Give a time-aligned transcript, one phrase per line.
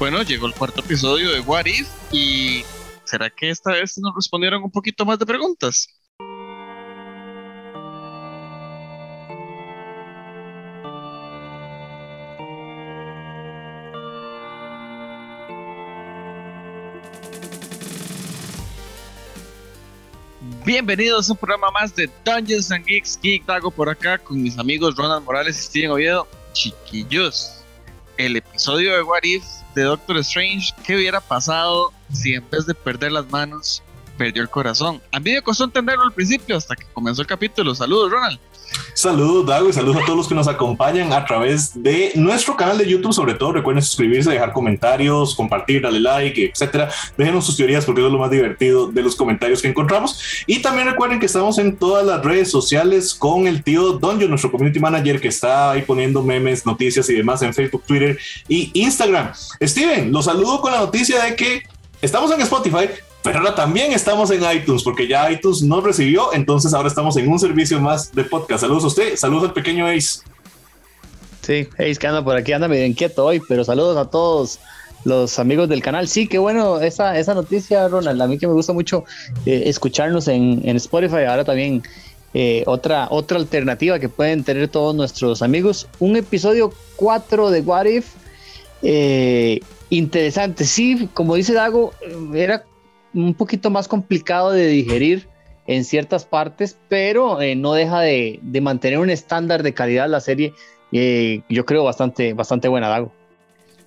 [0.00, 2.64] Bueno, llegó el cuarto episodio de What If y
[3.04, 5.88] ¿será que esta vez nos respondieron un poquito más de preguntas?
[20.64, 24.58] Bienvenidos a un programa más de Dungeons and Geeks Geek Dago por acá con mis
[24.58, 26.26] amigos Ronald Morales y Steven Oviedo.
[26.54, 27.59] Chiquillos,
[28.26, 29.44] el episodio de What If
[29.74, 33.82] de Doctor Strange, ¿qué hubiera pasado si en vez de perder las manos,
[34.18, 35.00] perdió el corazón?
[35.12, 37.74] A mí me costó entenderlo al principio hasta que comenzó el capítulo.
[37.74, 38.38] Saludos, Ronald.
[38.94, 42.76] Saludos, Dago, y saludos a todos los que nos acompañan a través de nuestro canal
[42.78, 43.12] de YouTube.
[43.12, 46.90] Sobre todo, recuerden suscribirse, dejar comentarios, compartir, darle like, etcétera.
[47.16, 50.20] Déjenos sus teorías porque es lo más divertido de los comentarios que encontramos.
[50.46, 54.50] Y también recuerden que estamos en todas las redes sociales con el tío Donjo, nuestro
[54.50, 58.18] community manager, que está ahí poniendo memes, noticias y demás en Facebook, Twitter
[58.48, 59.32] y Instagram.
[59.62, 61.62] Steven, los saludo con la noticia de que
[62.02, 62.88] estamos en Spotify,
[63.22, 67.28] pero ahora también estamos en iTunes, porque ya iTunes nos recibió, entonces ahora estamos en
[67.28, 68.62] un servicio más de podcast.
[68.62, 70.20] Saludos a usted, saludos al pequeño Ace.
[71.42, 74.58] Sí, Ace que anda por aquí, anda medio inquieto hoy, pero saludos a todos
[75.04, 76.08] los amigos del canal.
[76.08, 78.20] Sí, qué bueno esa, esa noticia, Ronald.
[78.20, 79.04] A mí que me gusta mucho
[79.46, 81.24] eh, escucharnos en, Spotify.
[81.28, 81.82] Ahora también
[82.34, 85.88] eh, otra, otra alternativa que pueden tener todos nuestros amigos.
[85.98, 88.06] Un episodio 4 de What If.
[88.82, 91.92] Eh, interesante, sí, como dice Dago,
[92.34, 92.64] era
[93.14, 95.28] un poquito más complicado de digerir
[95.66, 100.52] en ciertas partes, pero eh, no deja de, mantener un estándar de calidad la serie.
[100.92, 103.12] Eh, yo creo bastante, bastante buena, Dago.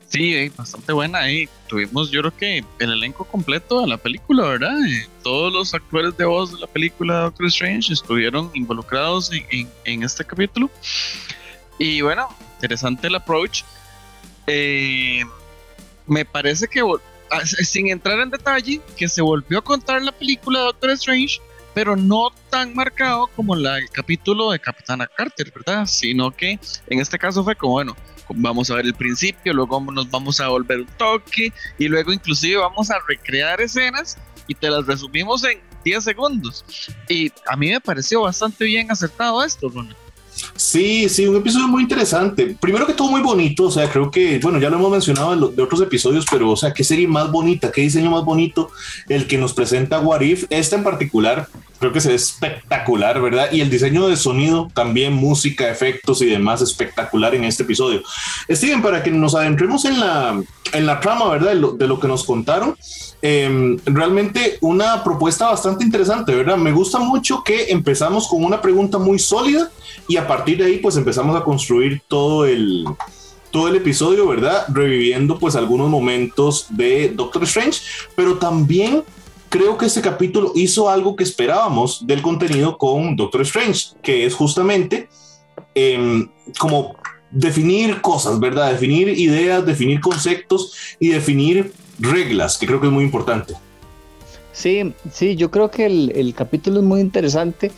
[0.08, 1.22] Sí, eh, bastante buena.
[1.68, 4.78] Tuvimos, yo creo que el elenco completo de la película, ¿verdad?
[5.24, 9.32] todos los actores de voz de la película Doctor Strange estuvieron involucrados
[9.84, 10.70] en, este capítulo.
[11.80, 13.64] Y bueno, interesante el approach.
[14.46, 16.82] me parece que
[17.64, 21.40] sin entrar en detalle, que se volvió a contar la película de Doctor Strange,
[21.74, 25.86] pero no tan marcado como la, el capítulo de Capitana Carter, ¿verdad?
[25.86, 27.96] Sino que en este caso fue como, bueno,
[28.30, 32.58] vamos a ver el principio, luego nos vamos a volver un toque y luego inclusive
[32.58, 36.66] vamos a recrear escenas y te las resumimos en 10 segundos.
[37.10, 39.96] Y a mí me pareció bastante bien acertado esto, Ronald.
[40.56, 42.56] Sí, sí, un episodio muy interesante.
[42.60, 45.62] Primero que todo muy bonito, o sea, creo que, bueno, ya lo hemos mencionado de
[45.62, 48.72] otros episodios, pero, o sea, qué serie más bonita, qué diseño más bonito
[49.10, 50.46] el que nos presenta Warif.
[50.50, 51.48] Esta en particular,
[51.84, 53.52] creo que es espectacular, ¿verdad?
[53.52, 58.02] Y el diseño de sonido, también música, efectos y demás, espectacular en este episodio.
[58.50, 61.50] Steven, para que nos adentremos en la, en la trama, ¿verdad?
[61.50, 62.78] De lo, de lo que nos contaron.
[63.22, 66.56] Em, realmente una propuesta bastante interesante, ¿verdad?
[66.56, 69.70] Me gusta mucho que empezamos con una pregunta muy sólida
[70.08, 72.86] y a partir de ahí pues empezamos a construir todo el,
[73.52, 74.68] todo el episodio, ¿verdad?
[74.70, 77.82] Reviviendo pues algunos momentos de Doctor Strange,
[78.16, 79.04] pero también
[79.54, 84.34] creo que este capítulo hizo algo que esperábamos del contenido con Doctor Strange, que es
[84.34, 85.10] justamente
[85.76, 86.28] em,
[86.58, 86.96] como
[87.30, 88.72] definir cosas, ¿verdad?
[88.72, 93.54] Definir ideas, definir conceptos y definir reglas, que creo que es muy importante.
[94.54, 97.72] Sí, sí, yo creo que el, capítulo es muy interesante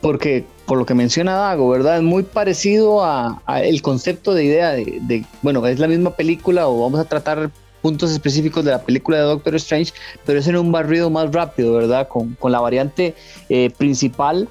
[0.00, 1.96] porque, por lo que menciona Dago, ¿verdad?
[1.96, 6.82] Es muy parecido a, el concepto de idea de, bueno, es la misma película o
[6.82, 7.50] vamos a tratar
[7.86, 9.92] puntos específicos de la película de Doctor Strange,
[10.24, 12.08] pero es en un barrido más rápido, ¿verdad?
[12.08, 13.14] Con, la variante
[13.48, 14.48] eh, principal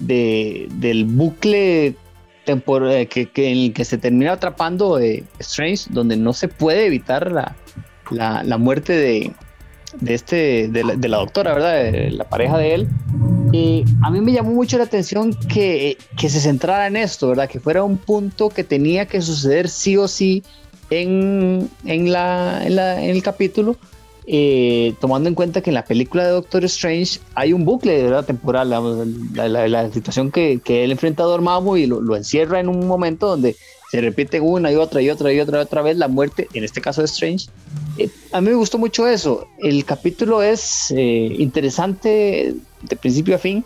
[0.00, 1.88] de, del bucle
[2.46, 6.86] eh, que, que, en el que se termina atrapando eh, Strange, donde no se puede
[6.86, 7.54] evitar la,
[8.10, 9.34] la, muerte de,
[10.06, 12.10] este, de la, doctora, ¿verdad?
[12.10, 12.88] la pareja de él.
[13.52, 17.50] Y a mí me llamó mucho la atención que, se centrara en esto, ¿verdad?
[17.50, 20.42] Que fuera un punto que tenía que suceder sí o sí
[20.90, 23.76] en, la, en, el capítulo,
[24.26, 28.24] eh, tomando en cuenta que en la película de Doctor Strange hay un bucle ¿verdad?
[28.24, 28.70] temporal,
[29.34, 33.56] la, situación que, él enfrenta a Dormammu y lo, lo, encierra en un momento donde
[33.90, 36.64] se repite una y otra y otra y otra y otra vez la muerte, en
[36.64, 37.46] este caso de Strange.
[37.96, 39.46] Eh, a mí me gustó mucho eso.
[39.58, 43.64] El capítulo es eh, interesante de principio a fin,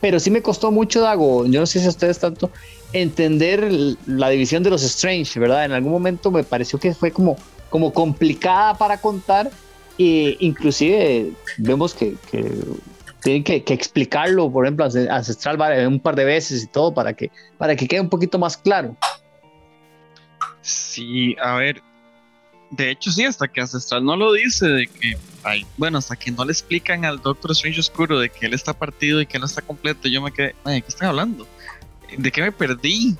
[0.00, 2.50] pero sí me costó mucho, Dago, yo no sé si a ustedes tanto,
[2.92, 5.64] entender la división de los Strange, ¿verdad?
[5.64, 7.36] En algún momento me pareció que fue como,
[7.70, 9.50] como complicada para contar
[9.98, 12.52] e inclusive vemos que, que
[13.22, 15.58] tienen que, explicarlo, por ejemplo, Ancestral
[15.88, 18.96] un par de veces y todo para que, para que quede un poquito más claro.
[20.60, 21.82] Sí, a ver,
[22.70, 26.30] de hecho sí, hasta que Ancestral no lo dice, de que, hay, bueno, hasta que
[26.30, 29.46] no le explican al Doctor Strange Oscuro de que él está partido y que no
[29.46, 31.46] está completo, yo me quedé, ¿de qué están hablando?
[32.16, 33.16] ¿De qué me perdí?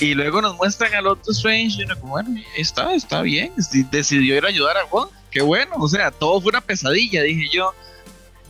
[0.00, 3.52] Y luego nos muestran al otro Strange y uno como, bueno, está, está bien,
[3.90, 7.48] decidió ir a ayudar a Juan, qué bueno, o sea, todo fue una pesadilla, dije
[7.52, 7.74] yo.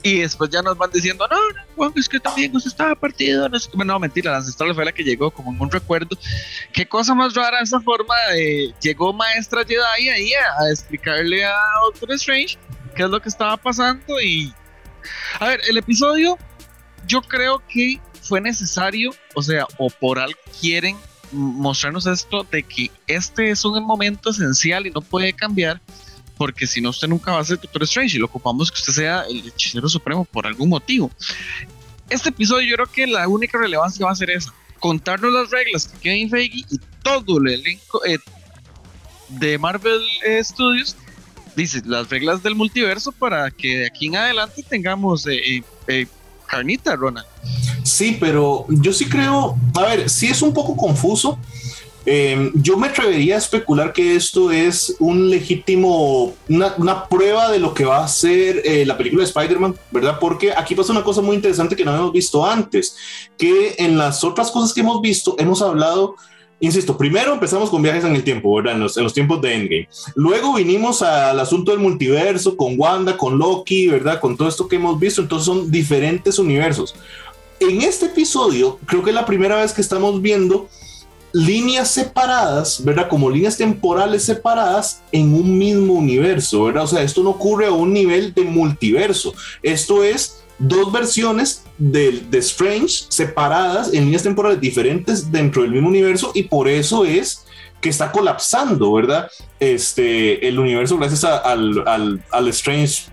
[0.07, 1.37] Y después ya nos van diciendo, no,
[1.75, 4.93] Juan, es que también usted estaba partido, no, es no mentira, la ancestral fue la
[4.93, 6.17] que llegó como un recuerdo.
[6.73, 11.57] Qué cosa más rara esa forma de, llegó maestra Jedi ahí a, a explicarle a
[11.87, 12.57] Doctor Strange
[12.95, 14.55] qué es lo que estaba pasando y...
[15.41, 16.39] A ver, el episodio
[17.09, 20.97] yo creo que fue necesario, o sea, o por algo quieren
[21.33, 25.81] mostrarnos esto de que este es un momento esencial y no puede cambiar,
[26.37, 28.93] porque si no, usted nunca va a ser Doctor Strange y lo ocupamos que usted
[28.93, 31.11] sea el hechicero supremo por algún motivo.
[32.09, 35.89] Este episodio, yo creo que la única relevancia va a ser esa: contarnos las reglas
[35.89, 38.19] que Kevin Feige y todo el elenco eh,
[39.29, 40.01] de Marvel
[40.43, 40.97] Studios
[41.57, 46.07] dice las reglas del multiverso para que de aquí en adelante tengamos eh, eh,
[46.47, 47.27] carnita, Ronald.
[47.83, 51.39] Sí, pero yo sí creo, a ver, sí es un poco confuso.
[52.09, 57.75] Em, yo me atrevería a especular que esto es un legítimo, una, prueba de lo
[57.75, 60.19] que va a ser eh, la película de Spider-Man, ¿verdad?
[60.21, 62.97] Porque aquí pasa una cosa muy interesante que no hemos visto antes,
[63.37, 66.15] que en las otras cosas que hemos visto hemos hablado
[66.59, 68.75] Insisto, primero empezamos con viajes en el tiempo, ¿verdad?
[68.75, 69.89] En los, tiempos de Endgame.
[70.15, 74.21] Luego vinimos al asunto del multiverso, con Wanda, con Loki, ¿verdad?
[74.21, 75.21] Con todo esto que hemos visto.
[75.21, 76.95] Entonces son diferentes universos.
[77.61, 80.69] En este episodio, creo que es la primera vez que estamos viendo
[81.33, 83.09] líneas separadas, ¿verdad?
[83.09, 86.85] Como líneas temporales separadas en un mismo universo, ¿verdad?
[86.85, 89.35] O sea, esto no ocurre a un nivel de multiverso.
[89.63, 95.89] Esto es dos versiones de, de, Strange separadas en líneas temporales diferentes dentro del mismo
[95.89, 97.45] universo y por eso es
[97.81, 99.31] que está colapsando, ¿verdad?
[99.61, 103.05] Este, el universo gracias al, al, al, Strange,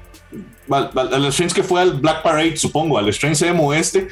[0.70, 4.08] al, Strange que fue al Black Parade, supongo, al Strange Emo este.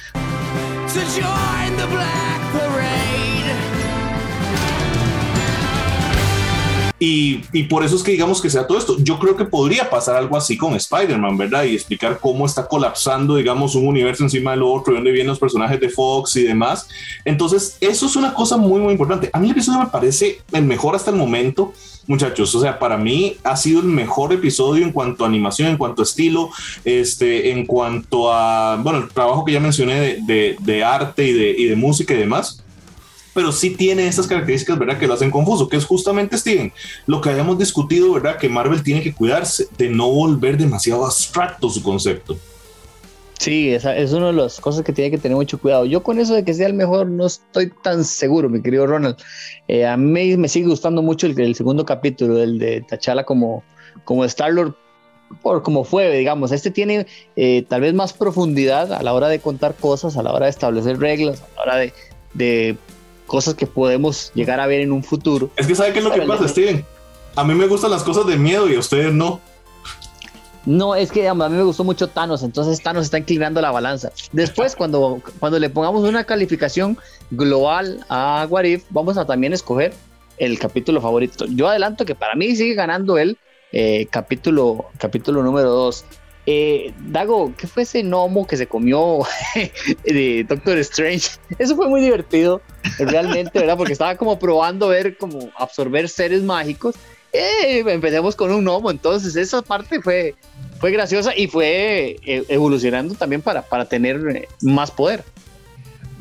[7.04, 8.96] Y, por eso es que digamos que sea todo esto.
[9.00, 11.64] Yo creo que podría pasar algo así con Spider-Man, ¿verdad?
[11.64, 15.40] Y explicar cómo está colapsando, digamos, un universo encima del otro, de dónde vienen los
[15.40, 16.88] personajes de Fox y demás.
[17.26, 19.32] Entonces, eso es una cosa muy, muy importante.
[19.34, 21.74] A mí el episodio me parece el mejor hasta el momento
[22.06, 22.54] muchachos.
[22.54, 26.04] O sea, para mí ha sido el mejor episodio en cuanto a animación, en cuanto
[26.04, 26.52] a estilo,
[26.86, 31.50] este, en cuanto a, bueno, el trabajo que ya mencioné de, de, arte y de,
[31.58, 32.62] y de música y demás
[33.34, 34.98] pero sí tiene estas características, ¿verdad?
[34.98, 36.72] Que lo hacen confuso, que es justamente, Steven,
[37.06, 38.38] lo que habíamos discutido, ¿verdad?
[38.38, 42.38] Que Marvel tiene que cuidarse de no volver demasiado abstracto su concepto.
[43.40, 45.86] Sí, esa es una de las cosas que tiene que tener mucho cuidado.
[45.86, 49.18] Yo con eso de que sea el mejor no estoy tan seguro, mi querido Ronald.
[49.68, 53.64] Eh, a mí me sigue gustando mucho el, el segundo capítulo, el de T'Challa como,
[54.06, 54.76] como Star-Lord,
[55.42, 56.52] por como fue, digamos.
[56.52, 60.34] Este tiene eh, tal vez más profundidad a la hora de contar cosas, a la
[60.34, 61.94] hora de establecer reglas, a la hora de,
[62.36, 62.78] de
[63.32, 65.50] cosas que podemos llegar a ver en un futuro.
[65.56, 66.86] Es que ¿sabe qué es lo que pasa, Steven?
[67.38, 69.40] A mí me gustan las cosas de miedo y a ustedes no.
[70.66, 74.12] No, es que a mí me gustó mucho Thanos, entonces Thanos está inclinando la balanza.
[74.34, 76.98] Después, cuando, cuando le pongamos una calificación
[77.30, 79.94] global a Warif, vamos a también escoger
[80.38, 81.46] el capítulo favorito.
[81.46, 83.38] Yo adelanto que para mí sigue ganando el
[83.72, 86.06] eh, capítulo, capítulo número 2.
[86.48, 89.20] Eh, Dago, ¿qué fue ese gnomo que se comió
[90.04, 91.30] de Doctor Strange?
[91.60, 92.62] Eso fue muy divertido,
[93.00, 93.78] realmente, ¿verdad?
[93.78, 96.96] Porque estaba como probando ver como absorber seres mágicos.
[97.34, 100.36] Eh, empecemos con un gnomo, entonces esa parte fue,
[100.82, 105.24] fue graciosa y fue eh, evolucionando también para, para tener eh, más poder.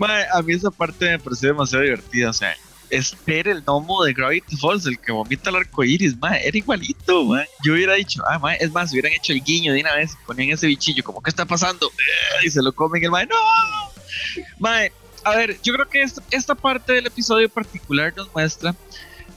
[0.01, 2.55] a mí esa parte me pareció demasiado divertida, o sea,
[2.91, 7.27] espera el gnomo de Gravity Falls, el que vomita el arco iris, era igualito,
[7.65, 10.69] Yo hubiera dicho, ah, es más, hubieran hecho el guiño de una vez, ponían ese
[10.69, 11.91] bichillo, como, ¿qué está pasando?
[12.45, 13.37] Y se lo comen el mae, no.
[15.25, 18.75] A ver, yo creo que esta, parte del episodio particular nos muestra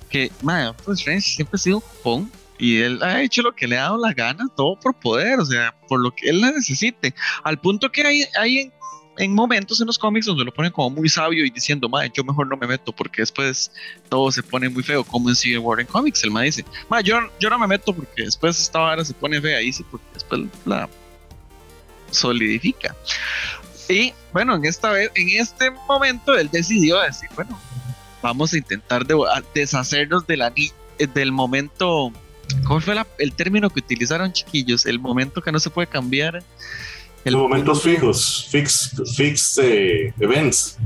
[0.10, 3.68] que, mae, pues Strange siempre ha sido un cupón y él ha hecho lo que
[3.68, 7.14] le ha dado la gana, todo por poder, o sea, por lo que él necesite,
[7.44, 8.74] al punto que hay, hay en
[9.18, 12.24] en momentos en los cómics donde lo ponen como muy sabio y diciendo, madre, yo
[12.24, 13.72] mejor no me meto porque después
[14.10, 16.24] todo se pone muy feo, como en Civil War en Comics.
[16.24, 19.40] El ma dice, madre, yo, yo no me meto porque después esta vara se pone
[19.40, 20.90] fea, y sí, porque después la
[22.12, 22.96] solidifica.
[23.90, 27.60] Y bueno, en esta vez, en este momento, él decidió decir, bueno,
[28.22, 29.06] vamos a intentar
[29.54, 32.12] deshacernos de la, eh, del momento.
[32.66, 34.86] ¿Cómo fue el término que utilizaron, chiquillos?
[34.86, 36.44] El momento que no se puede cambiar
[37.26, 40.78] el momentos fijos, fix, fix eh, events.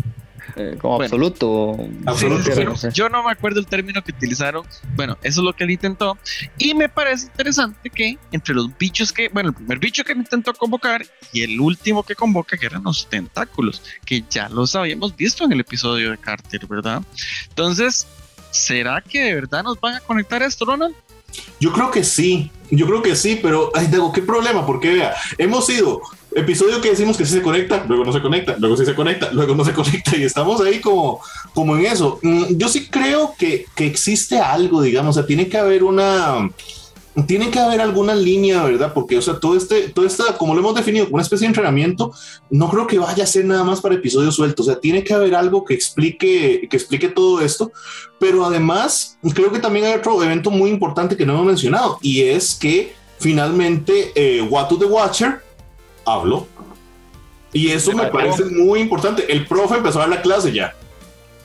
[0.57, 1.77] Eh, como absoluto.
[2.05, 4.65] absoluto Yo no me acuerdo el término que utilizaron.
[4.95, 6.17] Bueno, eso es lo que él intentó.
[6.57, 10.53] Y me parece interesante que entre los bichos que, bueno, el primer bicho que intentó
[10.53, 15.43] convocar y el último que convoca, que eran los tentáculos, que ya los habíamos visto
[15.45, 17.01] en el episodio de Carter, ¿verdad?
[17.49, 18.07] Entonces,
[18.51, 20.95] ¿será que de verdad nos van a conectar esto, Ronald?
[21.59, 24.65] Yo creo que sí, yo creo que sí, pero ay, digo, ¿qué problema?
[24.65, 26.01] Porque vea, hemos ido
[26.37, 29.31] episodio que decimos que sí se conecta, luego no se conecta, luego sí se conecta,
[29.31, 31.19] luego no se conecta y estamos ahí como,
[31.53, 32.19] como en eso.
[32.21, 36.49] Mm, yo sí creo que, que existe algo, digamos, o sea, tiene que haber una,
[37.25, 38.93] tiene que haber alguna línea, ¿verdad?
[38.93, 42.11] Porque, o sea, todo este, todo esta, como lo hemos definido, una especie de entrenamiento,
[42.51, 44.67] no creo que vaya a ser nada más para episodios sueltos.
[44.67, 47.71] O sea, tiene que haber algo que explique, que explique todo esto.
[48.19, 52.21] Pero además, creo que también hay otro evento muy importante que no hemos mencionado y
[52.21, 55.41] es que finalmente eh, What to the Watcher
[56.07, 56.47] habló.
[57.53, 59.31] Y eso me parece muy importante.
[59.31, 60.75] El profe empezó a dar la clase ya.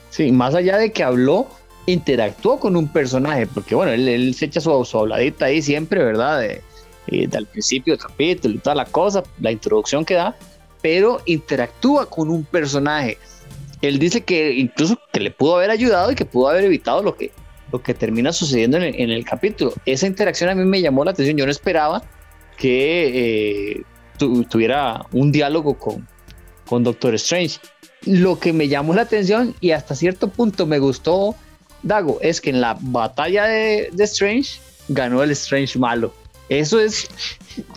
[0.09, 1.47] Sí, más allá de que habló,
[1.85, 6.39] interactuó con un personaje, porque bueno, él, se echa su, su, habladita ahí siempre, ¿verdad?
[6.39, 6.61] De,
[7.07, 10.35] eh, del principio del capítulo y toda la cosa, la introducción que da,
[10.81, 13.17] pero interactúa con un personaje.
[13.81, 17.15] Él dice que incluso que le pudo haber ayudado y que pudo haber evitado lo
[17.15, 17.31] que,
[17.71, 19.73] lo que termina sucediendo en el, en el capítulo.
[19.85, 21.35] Esa interacción a mí me llamó la atención.
[21.37, 22.03] Yo no esperaba
[22.57, 23.83] que eh,
[24.49, 26.07] tuviera un diálogo con,
[26.67, 27.59] con Doctor Strange.
[28.05, 31.35] Lo que me llamó la atención y hasta cierto punto me gustó,
[31.83, 36.13] Dago, es que en la batalla de, de Strange ganó el Strange malo.
[36.49, 37.07] Eso es,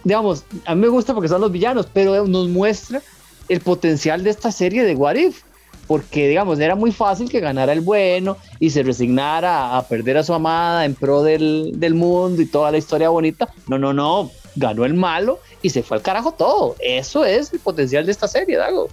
[0.05, 3.01] digamos, a mí me gusta porque son los villanos, pero nos muestra
[3.49, 5.43] el potencial de esta serie de What If.
[5.87, 10.25] Porque, digamos, era muy fácil que ganara el bueno y se resignara a, perder a
[10.25, 13.49] su amada en pro del, del mundo y toda la historia bonita.
[13.69, 14.33] No, no, no.
[14.57, 16.77] Ganó el malo y se fue al carajo todo.
[16.81, 18.89] Eso es el potencial de esta serie, Dago.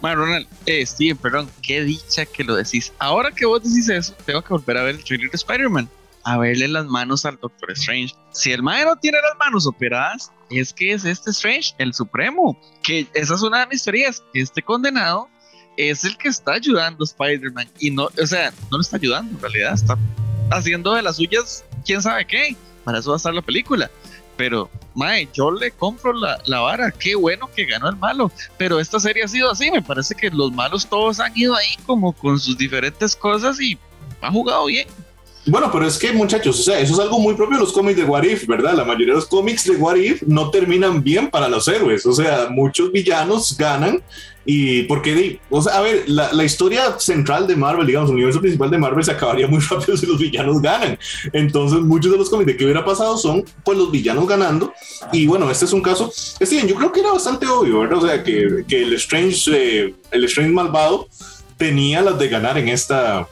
[0.00, 2.92] Bueno, Ronald, eh, Steven, perdón, qué dicha que lo decís.
[2.98, 5.88] Ahora que vos decís eso, tengo que volver a ver el trailer de Spider-Man,
[6.24, 8.14] a verle las manos al Doctor Strange.
[8.32, 12.58] Si el mae no tiene las manos operadas, es que es este Strange, el Supremo.
[12.82, 14.24] Que esa es una de mis teorías.
[14.34, 15.28] Este condenado
[15.76, 17.68] es el que está ayudando a Spider-Man.
[17.78, 19.96] Y no, o sea, no lo está ayudando, en realidad está
[20.50, 22.56] haciendo de las suyas quién sabe qué.
[22.84, 23.88] Para eso va a estar la película.
[24.42, 28.80] Pero mae, yo le compro la, la, vara, qué bueno que ganó el malo, pero
[28.80, 32.12] esta serie ha sido así, me parece que los malos todos han ido ahí como
[32.12, 33.78] con sus diferentes cosas y
[34.20, 34.88] ha jugado bien.
[35.46, 37.98] Bueno, pero es que muchachos, o sea, eso es algo muy propio de los cómics
[37.98, 38.74] de What If, ¿verdad?
[38.74, 42.12] La mayoría de los cómics de What If no terminan bien para los héroes, o
[42.12, 44.02] sea, muchos villanos ganan
[44.44, 48.40] y porque, o sea, a ver, la, la, historia central de Marvel, digamos, el universo
[48.40, 50.98] principal de Marvel se acabaría muy rápido si los villanos ganan.
[51.32, 54.72] Entonces, muchos de los cómics que hubiera pasado son, pues, los villanos ganando.
[55.12, 56.10] Y bueno, este es un caso.
[56.12, 57.98] Steven, yo creo que era bastante obvio, ¿verdad?
[57.98, 61.08] O sea, que, que el Strange, eh, el Strange malvado
[61.56, 63.28] tenía las de ganar en esta,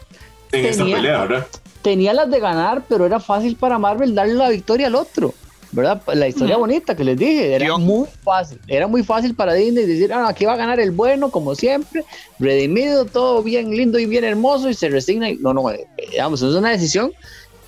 [0.52, 1.46] en esta pelea, ¿verdad?
[1.82, 5.34] Tenía las de ganar, pero era fácil para Marvel darle la victoria al otro.
[5.72, 6.02] ¿Verdad?
[6.14, 10.12] La historia bonita que les dije, era muy fácil, era muy fácil para Disney decir,
[10.12, 12.04] ah, aquí va a ganar el bueno, como siempre,
[12.38, 15.28] redimido, todo bien lindo y bien hermoso, y se resigna.
[15.40, 17.12] No, no, eh, digamos, es una decisión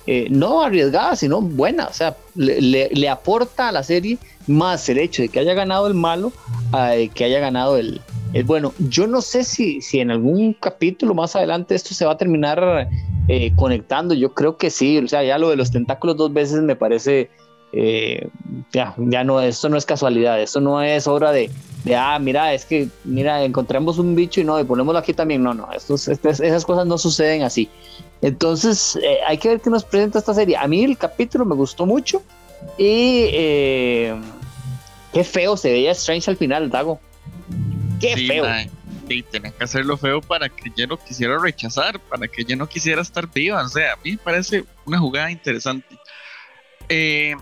[0.05, 4.17] eh, no arriesgada, sino buena, o sea, le, le, aporta a la serie
[4.47, 6.33] más el hecho de que haya ganado el malo,
[6.73, 8.01] a que haya ganado el,
[8.33, 8.73] el bueno.
[8.79, 12.89] Yo no sé si, si en algún capítulo más adelante esto se va a terminar
[13.29, 16.61] eh, conectando, yo creo que sí, o sea, ya lo de los tentáculos dos veces
[16.61, 17.29] me parece
[17.75, 18.29] eh,
[18.71, 21.49] ya, ya no, esto no es casualidad, esto no es obra de,
[21.83, 25.41] de, ah, mira, es que, mira, encontramos un bicho y no, y ponémoslo aquí también,
[25.41, 27.69] no, no, estos, esas cosas no suceden así.
[28.21, 30.55] Entonces, eh, hay que ver qué nos presenta esta serie.
[30.55, 32.21] A mí el capítulo me gustó mucho
[32.77, 34.15] y eh,
[35.11, 37.01] qué feo se veía Strange al final, Dago.
[37.99, 38.45] Qué feo.
[39.09, 42.69] y tenía que hacerlo feo para que ella no quisiera rechazar, para que ella no
[42.69, 43.63] quisiera estar viva.
[43.63, 45.97] O sea, a mí me parece una jugada interesante.
[46.87, 47.35] Eh,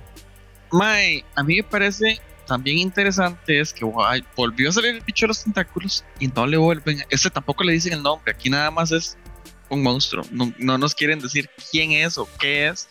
[0.72, 3.86] Mae, a mí me parece también interesante es que
[4.36, 7.02] volvió a salir el bicho de los tentáculos y no le vuelven.
[7.10, 9.18] Este tampoco le dicen el nombre, aquí nada más es
[9.70, 10.26] un monstruo.
[10.32, 12.90] No, nos quieren decir quién es o qué es.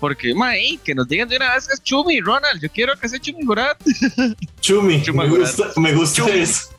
[0.00, 2.60] Porque, mae, que nos digan de una vez que es Chumi, Ronald.
[2.60, 3.80] Yo quiero que sea Chumi Gorat.
[4.60, 6.71] Chumi, me gusta, me gusta eso.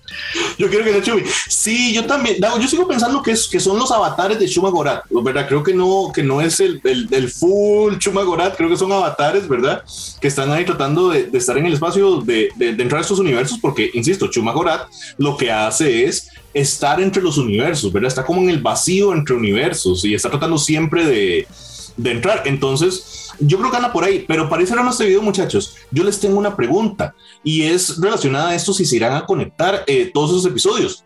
[0.58, 1.24] Yo quiero que sea Chumi.
[1.48, 2.38] Sí, yo también.
[2.60, 5.48] Yo sigo pensando que, es, que son los avatares de Chuma Gorat, ¿verdad?
[5.48, 9.48] Creo que no, que no es el, el, full Chuma Gorat, creo que son avatares,
[9.48, 9.84] ¿verdad?
[10.20, 13.20] Que están ahí tratando de, de estar en el espacio, de, de, entrar a estos
[13.20, 18.10] universos, porque, insisto, Chuma Gorat lo que hace es estar entre los universos, ¿verdad?
[18.10, 21.48] Está como en el vacío entre universos y está tratando siempre de,
[21.98, 22.44] de entrar.
[22.46, 26.20] Entonces, yo creo que anda por ahí, pero para no este video, muchachos, yo les
[26.20, 30.32] tengo una pregunta y es relacionada a esto si se irán a conectar eh, todos
[30.32, 31.04] esos episodios.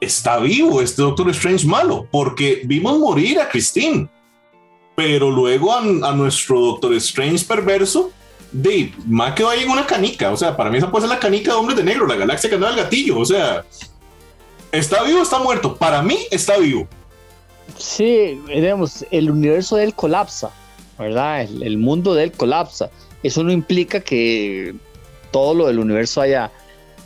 [0.00, 4.08] está vivo este Doctor Strange malo, porque vimos morir a Christine,
[4.94, 8.10] pero luego a, nuestro Doctor Strange perverso,
[8.52, 11.20] de más quedó ahí en una canica, o sea, para mí esa puede ser la
[11.20, 13.64] canica de Hombres de Negro, la galaxia que anda al gatillo, o sea,
[14.70, 15.76] ¿está vivo está muerto?
[15.76, 16.86] Para mí está vivo.
[17.78, 20.50] Sí, digamos, el universo de él colapsa,
[20.98, 21.42] ¿verdad?
[21.42, 22.90] El, mundo de él colapsa.
[23.22, 24.74] Eso no implica que
[25.30, 26.52] todo lo del universo haya,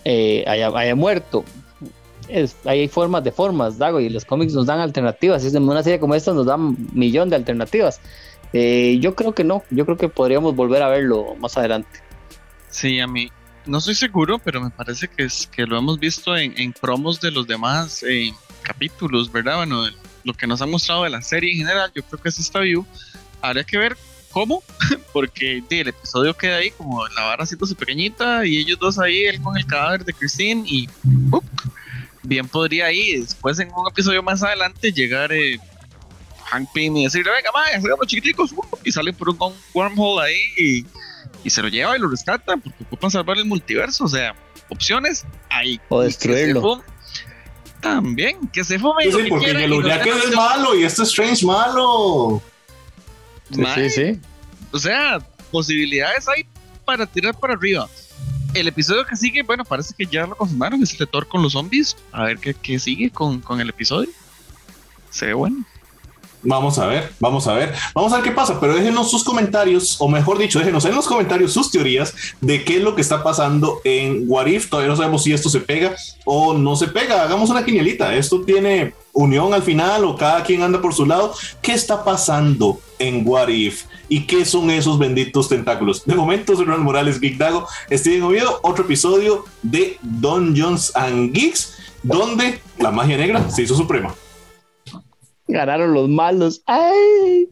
[0.04, 1.44] eh, haya, haya, muerto
[2.64, 5.44] hay formas de formas, Dago, y los cómics nos dan alternativas.
[5.44, 8.00] Es una serie como esta nos dan un millón de alternativas.
[8.52, 12.00] Eh, yo creo que no, yo creo que podríamos volver a verlo más adelante.
[12.70, 13.30] Sí, a mí
[13.66, 17.30] no estoy seguro, pero me parece que es que lo hemos visto en, promos de
[17.30, 19.56] los demás eh, capítulos, ¿verdad?
[19.56, 19.84] Bueno,
[20.28, 22.60] lo que nos ha mostrado de la serie en general, yo creo que sí está
[22.60, 22.86] vivo.
[23.40, 23.96] Habría que ver
[24.30, 24.62] cómo,
[25.12, 29.40] porque el episodio queda ahí como la vara haciéndose pequeñita y ellos dos ahí, él
[29.40, 30.86] con el cadáver de Christine y
[32.22, 35.58] bien podría ahí después en un episodio más adelante llegar eh,
[36.50, 39.38] Hank Pym y decirle, venga, más, hagamos chiquiticos, uh, y sale por un
[39.72, 40.84] wormhole ahí
[41.42, 44.34] y, se lo lleva y lo rescata porque ocupan salvar el multiverso, o sea,
[44.68, 45.80] opciones ahí.
[45.88, 46.84] O destruirlo.
[47.80, 52.42] También, que se fue Sí, sí, porque el que es malo y este Strange malo.
[53.50, 54.20] sí, sí.
[54.72, 55.18] O sea,
[55.50, 56.46] posibilidades hay
[56.84, 57.88] para tirar para arriba
[58.54, 61.42] el episodio que sigue, bueno, parece que ya lo confirmaron, es el de Thor con
[61.42, 61.96] los zombies.
[62.12, 64.10] A ver qué, sigue con, con, el episodio.
[65.10, 65.64] Se ve bueno.
[66.42, 69.96] Vamos a ver, vamos a ver, vamos a ver qué pasa, pero déjenos sus comentarios,
[70.00, 73.24] o mejor dicho, déjenos en los comentarios sus teorías de qué es lo que está
[73.24, 74.70] pasando en Warif.
[74.70, 77.22] Todavía no sabemos si esto se pega o no se pega.
[77.22, 78.14] Hagamos una quinielita.
[78.14, 81.34] Esto tiene unión al final o cada quien anda por su lado.
[81.60, 83.86] ¿Qué está pasando en Warif?
[84.08, 86.04] ¿Y qué son esos benditos tentáculos?
[86.04, 91.74] De momento, soy Ronald Morales, Geek Dago, Steven Oviedo, otro episodio de Dungeons and Geeks,
[92.02, 94.14] donde la magia negra se hizo suprema.
[95.48, 96.62] Ganaron los malos.
[96.66, 97.48] ¡Ay!